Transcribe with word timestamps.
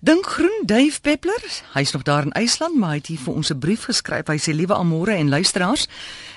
Dink 0.00 0.26
groen 0.26 0.57
Dave 0.68 1.00
Peppler, 1.00 1.40
hy's 1.72 1.92
nog 1.92 2.02
daar 2.02 2.22
in 2.22 2.32
IJsland, 2.32 2.76
maar 2.76 2.90
hy 2.90 2.96
het 2.96 3.06
hier 3.08 3.20
vir 3.24 3.34
ons 3.34 3.50
'n 3.50 3.58
brief 3.58 3.84
geskryf. 3.88 4.26
Hy 4.26 4.36
sê 4.36 4.52
liewe 4.52 4.74
Amore 4.74 5.12
en 5.12 5.28
luisteraars, 5.28 5.88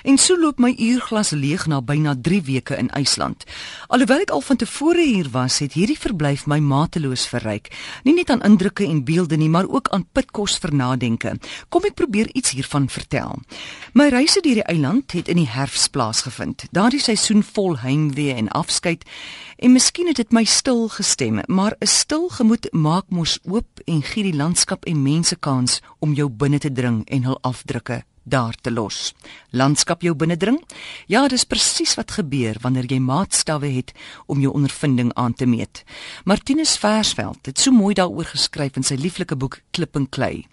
en 0.04 0.18
so 0.18 0.40
loop 0.40 0.60
my 0.60 0.74
uurglas 0.78 1.30
leeg 1.30 1.68
na 1.68 1.82
byna 1.82 2.16
3 2.22 2.42
weke 2.42 2.78
in 2.78 2.90
IJsland. 2.90 3.44
Alhoewel 3.88 4.20
ek 4.20 4.30
al 4.30 4.42
van 4.42 4.56
tevore 4.56 5.04
hier 5.04 5.30
was, 5.32 5.60
het 5.60 5.74
hierdie 5.74 6.00
verblyf 6.00 6.46
my 6.46 6.60
mateloos 6.60 7.28
verryk. 7.28 7.68
Nie 8.04 8.14
net 8.14 8.30
aan 8.30 8.42
indrukke 8.42 8.86
en 8.86 9.04
beelde 9.04 9.38
nie, 9.38 9.50
maar 9.50 9.68
ook 9.68 9.90
aan 9.90 10.08
pitkos 10.12 10.58
vir 10.58 10.74
nadenke. 10.74 11.40
Kom 11.70 11.84
ek 11.84 11.94
probeer 11.94 12.30
iets 12.34 12.52
hiervan 12.52 12.90
vertel. 12.90 13.40
My 13.94 14.08
reise 14.10 14.42
deur 14.42 14.54
die 14.54 14.64
eiland 14.64 15.12
het 15.12 15.28
in 15.28 15.38
die 15.38 15.50
herfs 15.50 15.88
plaasgevind. 15.88 16.64
Daardie 16.72 17.02
seisoen 17.02 17.44
vol 17.44 17.78
heimwee 17.80 18.34
en 18.34 18.48
afskeid 18.50 19.04
en 19.58 19.72
miskien 19.72 20.08
het 20.08 20.16
dit 20.16 20.32
my 20.32 20.44
stil 20.44 20.88
gestem, 20.90 21.42
maar 21.46 21.76
'n 21.80 21.88
stil 21.88 22.30
gemoed 22.30 22.68
maak 22.72 23.06
mos 23.10 23.40
oop 23.44 23.80
en 23.86 24.02
gee 24.02 24.21
die 24.24 24.38
landskap 24.38 24.86
en 24.86 25.04
mense 25.04 25.36
kans 25.36 25.82
om 26.00 26.14
jou 26.14 26.30
binne 26.30 26.60
te 26.60 26.72
dring 26.72 27.04
en 27.10 27.24
hul 27.24 27.38
afdrukke 27.42 28.04
daar 28.24 28.56
te 28.62 28.72
los. 28.72 29.14
Landskap 29.50 30.02
jou 30.02 30.14
binnendring? 30.16 30.60
Ja, 31.08 31.28
dis 31.28 31.46
presies 31.46 31.96
wat 31.98 32.14
gebeur 32.16 32.58
wanneer 32.62 32.86
jy 32.90 33.00
maatstawwe 33.02 33.72
het 33.74 33.94
om 34.26 34.42
jou 34.42 34.54
ondervinding 34.54 35.14
aan 35.14 35.34
te 35.34 35.46
meet. 35.46 35.84
Martinus 36.26 36.78
Versveld 36.78 37.46
het 37.50 37.60
so 37.60 37.72
mooi 37.72 37.94
daaroor 37.98 38.30
geskryf 38.34 38.78
in 38.78 38.86
sy 38.86 39.00
lieflike 39.02 39.36
boek 39.36 39.62
Klip 39.72 39.98
en 39.98 40.10
Klei. 40.10 40.46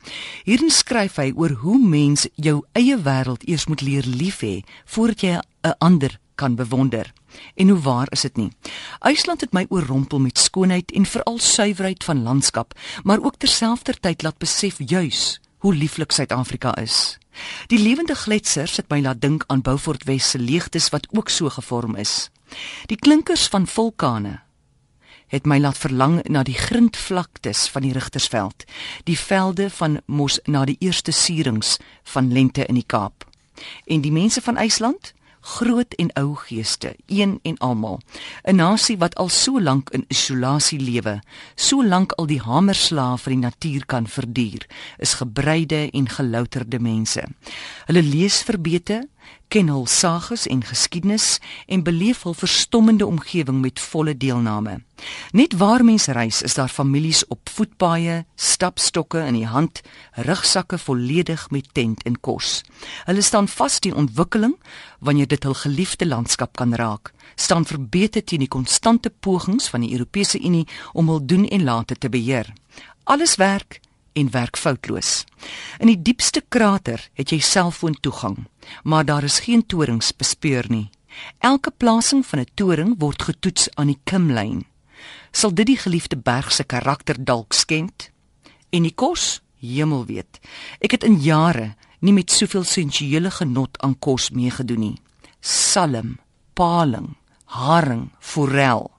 Hierin 0.48 0.72
skryf 0.72 1.20
hy 1.20 1.32
oor 1.36 1.58
hoe 1.62 1.78
mens 1.78 2.26
jou 2.34 2.62
eie 2.72 2.96
wêreld 2.96 3.44
eers 3.44 3.68
moet 3.68 3.84
leer 3.84 4.08
lief 4.08 4.40
hê 4.42 4.62
voordat 4.86 5.22
jy 5.22 5.36
'n 5.38 5.76
ander 5.78 6.18
kan 6.38 6.54
bewonder. 6.54 7.12
En 7.54 7.68
hoe 7.68 7.80
waar 7.82 8.06
is 8.10 8.20
dit 8.20 8.36
nie? 8.36 8.52
IJsland 8.98 9.40
het 9.40 9.52
my 9.52 9.66
oorrompel 9.68 10.22
met 10.22 10.38
skoonheid 10.38 10.92
en 10.92 11.06
veral 11.06 11.38
suiwerheid 11.38 12.04
van 12.04 12.22
landskap, 12.22 12.78
maar 13.02 13.22
ook 13.22 13.36
terselfdertyd 13.36 14.22
laat 14.22 14.38
besef 14.38 14.78
juis 14.78 15.40
hoe 15.58 15.74
lieflik 15.74 16.12
Suid-Afrika 16.12 16.76
is. 16.76 17.18
Die 17.66 17.78
lewende 17.78 18.14
gletsers 18.14 18.76
het 18.76 18.90
my 18.90 19.00
laat 19.02 19.20
dink 19.20 19.44
aan 19.46 19.62
Beaufort 19.62 20.04
Wes 20.06 20.30
se 20.30 20.38
leegtes 20.38 20.88
wat 20.94 21.08
ook 21.10 21.28
so 21.28 21.50
gevorm 21.50 21.96
is. 21.96 22.30
Die 22.86 22.96
klinkers 22.96 23.48
van 23.48 23.66
vulkane 23.66 24.40
het 25.28 25.44
my 25.46 25.58
laat 25.60 25.76
verlang 25.78 26.22
na 26.28 26.42
die 26.42 26.56
grindvlaktes 26.56 27.66
van 27.68 27.84
die 27.84 27.92
Rigtersveld, 27.92 28.64
die 29.04 29.18
velde 29.18 29.68
van 29.70 30.00
mos 30.06 30.38
na 30.48 30.64
die 30.64 30.78
eerste 30.80 31.12
suurings 31.12 31.76
van 32.14 32.32
lente 32.32 32.64
in 32.64 32.80
die 32.80 32.86
Kaap. 32.86 33.26
En 33.84 34.00
die 34.00 34.12
mense 34.12 34.40
van 34.40 34.56
IJsland 34.56 35.12
groot 35.48 35.94
en 35.96 36.10
ou 36.20 36.34
geeste, 36.36 36.94
een 37.06 37.38
en 37.42 37.58
almal. 37.58 38.00
'n 38.44 38.56
Nasie 38.56 38.98
wat 38.98 39.14
al 39.14 39.28
so 39.28 39.60
lank 39.60 39.90
in 39.90 40.04
isolasie 40.08 40.80
lewe, 40.80 41.20
so 41.54 41.84
lank 41.84 42.12
al 42.12 42.26
die 42.26 42.40
hamerslaaf 42.40 43.22
vir 43.22 43.32
die 43.32 43.44
natuur 43.44 43.86
kan 43.86 44.06
verduur, 44.06 44.66
is 44.98 45.14
gebreide 45.14 45.90
en 45.90 46.08
gelouterde 46.08 46.78
mense. 46.78 47.24
Hulle 47.86 48.02
lees 48.02 48.42
verbete, 48.42 49.08
ken 49.48 49.68
hul 49.72 49.86
sages 49.86 50.46
en 50.46 50.60
geskiedenis 50.64 51.38
en 51.66 51.82
beleef 51.82 52.22
hul 52.22 52.34
verstommende 52.36 53.06
omgewing 53.06 53.60
met 53.60 53.80
volle 53.80 54.16
deelname. 54.16 54.80
Net 55.32 55.54
waar 55.56 55.84
mense 55.84 56.12
reis, 56.12 56.42
is 56.42 56.54
daar 56.54 56.68
families 56.68 57.26
op 57.26 57.48
voetpaaie, 57.48 58.24
stapstokke 58.36 59.22
in 59.24 59.38
die 59.38 59.46
hand, 59.46 59.80
rugsakke 60.12 60.78
volledig 60.78 61.48
met 61.50 61.68
tent 61.72 62.02
en 62.02 62.20
kos. 62.20 62.62
Hulle 63.08 63.22
staan 63.22 63.48
vas 63.48 63.78
teen 63.78 63.94
ontwikkeling 63.94 64.56
wanneer 65.00 65.28
dit 65.28 65.42
hul 65.42 65.54
geliefde 65.54 66.06
landskap 66.06 66.56
kan 66.56 66.74
raak, 66.74 67.12
staan 67.34 67.64
verbete 67.64 68.24
teen 68.24 68.44
die 68.44 68.52
konstante 68.52 69.10
pogings 69.10 69.68
van 69.68 69.80
die 69.80 69.92
Europese 69.92 70.40
Unie 70.40 70.66
om 70.92 71.08
hul 71.08 71.24
doen 71.24 71.48
en 71.48 71.64
late 71.64 71.96
te 71.96 72.08
beheer. 72.08 72.52
Alles 73.04 73.36
werk 73.36 73.80
en 74.18 74.30
werk 74.34 74.58
foutloos. 74.58 75.24
In 75.78 75.86
die 75.86 76.00
diepste 76.02 76.42
krater 76.48 77.04
het 77.18 77.30
jy 77.30 77.38
selfoontoegang, 77.44 78.46
maar 78.82 79.04
daar 79.04 79.24
is 79.24 79.40
geen 79.46 79.66
torings 79.66 80.10
bespeur 80.16 80.66
nie. 80.68 80.88
Elke 81.38 81.70
plasing 81.70 82.26
van 82.26 82.40
'n 82.40 82.50
toring 82.54 82.94
word 82.98 83.22
getoets 83.22 83.68
aan 83.74 83.86
die 83.86 84.00
kimlyn. 84.04 84.66
Sal 85.30 85.54
dit 85.54 85.66
die 85.66 85.78
geliefde 85.78 86.16
berg 86.16 86.52
se 86.52 86.64
karakter 86.64 87.24
dalk 87.24 87.52
skend? 87.52 88.10
En 88.70 88.82
die 88.82 88.94
kos, 88.94 89.40
hemel 89.60 90.06
weet. 90.06 90.40
Ek 90.80 90.90
het 90.90 91.04
in 91.04 91.20
jare 91.20 91.74
nie 92.00 92.12
met 92.12 92.30
soveel 92.30 92.64
sensuele 92.64 93.30
genot 93.30 93.78
aan 93.82 93.98
kos 93.98 94.30
meegedoen 94.30 94.80
nie. 94.80 94.96
Salm, 95.40 96.18
paling, 96.54 97.16
haring, 97.44 98.10
forel. 98.18 98.90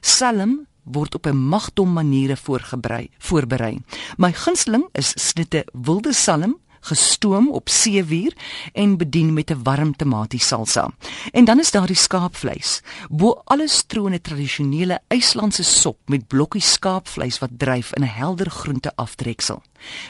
Salm 0.00 0.66
word 0.84 1.14
op 1.14 1.26
'n 1.26 1.36
magdom 1.36 1.92
maniere 1.92 2.36
voorgeberei 2.36 3.08
voorberei. 3.18 3.80
My 4.16 4.32
gunsteling 4.32 4.88
is 4.92 5.12
snitte 5.16 5.66
wilde 5.72 6.12
salm 6.12 6.62
gestoom 6.84 7.50
op 7.50 7.68
seewier 7.68 8.36
en 8.72 8.96
bedien 8.96 9.32
met 9.32 9.50
'n 9.50 9.62
warm 9.62 9.96
tamatie 9.96 10.40
salsa. 10.40 10.90
En 11.32 11.44
dan 11.44 11.58
is 11.58 11.70
daar 11.70 11.86
die 11.86 11.96
skaapvleis. 11.96 12.82
Bo 13.10 13.40
alles 13.44 13.82
troon 13.86 14.12
'n 14.12 14.20
tradisionele 14.20 15.00
IJslandse 15.08 15.62
sop 15.62 15.98
met 16.06 16.26
blokkies 16.26 16.72
skaapvleis 16.72 17.38
wat 17.38 17.50
dryf 17.56 17.92
in 17.94 18.02
'n 18.02 18.14
helder 18.20 18.50
groente 18.50 18.92
aftreksel. 18.96 19.62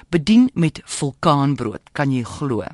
Bedien 0.09 0.51
met 0.55 0.81
vulkaanbrood, 0.85 1.83
kan 1.93 2.13
jy 2.13 2.23
glo 2.23 2.65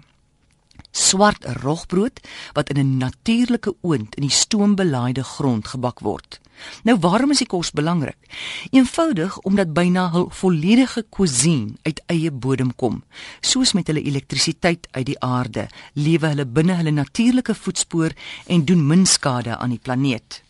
swart 0.91 1.44
rogbrood 1.44 2.21
wat 2.53 2.69
in 2.71 2.78
'n 2.78 2.97
natuurlike 2.97 3.75
oond 3.81 4.15
in 4.15 4.22
die 4.22 4.31
stoombelaaide 4.31 5.25
grond 5.25 5.69
gebak 5.69 6.00
word. 6.00 6.41
Nou 6.82 6.97
waarom 6.98 7.31
is 7.31 7.38
die 7.38 7.47
kos 7.47 7.71
belangrik? 7.71 8.19
Eenvoudig 8.71 9.38
omdat 9.38 9.72
byna 9.72 10.10
hul 10.10 10.28
volledige 10.31 11.04
cuisine 11.10 11.76
uit 11.82 12.03
eie 12.06 12.31
bodem 12.31 12.75
kom. 12.75 13.03
Soos 13.41 13.72
met 13.72 13.87
hulle 13.87 14.03
elektrisiteit 14.03 14.88
uit 14.91 15.06
die 15.06 15.21
aarde, 15.21 15.69
lewe 15.93 16.26
hulle 16.26 16.47
binne 16.47 16.76
hulle 16.81 16.91
natuurlike 16.91 17.54
voetspoor 17.54 18.15
en 18.47 18.65
doen 18.65 18.87
min 18.87 19.06
skade 19.06 19.56
aan 19.56 19.71
die 19.71 19.82
planeet. 19.82 20.43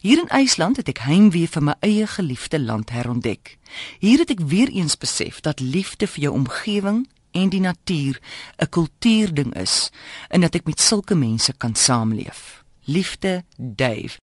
Hier 0.00 0.18
in 0.18 0.28
IJsland 0.28 0.76
het 0.76 0.88
ek 0.92 1.04
heimwee 1.06 1.48
vir 1.48 1.64
my 1.64 1.74
eie 1.80 2.06
geliefde 2.06 2.60
land 2.60 2.92
herontdek. 2.92 3.56
Hier 4.04 4.20
het 4.20 4.30
ek 4.34 4.44
weer 4.52 4.68
eens 4.68 4.98
besef 5.00 5.40
dat 5.40 5.60
liefde 5.60 6.06
vir 6.06 6.28
jou 6.28 6.34
omgewing 6.36 7.06
en 7.32 7.48
die 7.48 7.60
natuur 7.60 8.20
'n 8.58 8.68
kultuurding 8.68 9.54
is 9.54 9.90
en 10.28 10.40
dat 10.40 10.54
ek 10.54 10.66
met 10.66 10.80
sulke 10.80 11.14
mense 11.14 11.52
kan 11.52 11.74
saamleef. 11.74 12.64
Liefde, 12.84 13.44
Dave. 13.56 14.18